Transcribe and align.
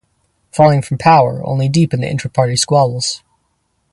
Falling 0.51 0.81
from 0.81 0.97
power 0.97 1.45
only 1.45 1.69
deepened 1.69 2.01
the 2.01 2.09
intra-party 2.09 2.55
squabbles. 2.55 3.21